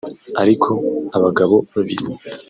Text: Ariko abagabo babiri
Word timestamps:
Ariko 0.41 0.71
abagabo 1.17 1.53
babiri 1.75 2.05